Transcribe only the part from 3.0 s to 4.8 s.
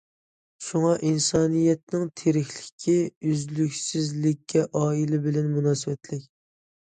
ئۈزلۈكسىزلىكى